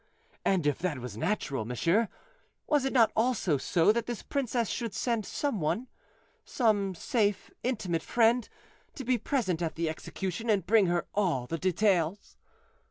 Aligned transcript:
And 0.43 0.65
if 0.65 0.79
that 0.79 0.97
was 0.97 1.15
natural, 1.15 1.63
monsieur, 1.63 2.07
was 2.65 2.85
it 2.85 2.91
not 2.91 3.11
also 3.15 3.59
so, 3.59 3.91
that 3.91 4.07
this 4.07 4.23
princess 4.23 4.67
should 4.67 4.95
send 4.95 5.27
some 5.27 5.61
one, 5.61 5.89
some 6.43 6.95
safe, 6.95 7.51
intimate 7.61 8.01
friend, 8.01 8.49
to 8.95 9.03
be 9.05 9.19
present 9.19 9.61
at 9.61 9.75
the 9.75 9.87
execution, 9.87 10.49
and 10.49 10.65
bring 10.65 10.87
her 10.87 11.05
all 11.13 11.45
the 11.45 11.59
details? 11.59 12.35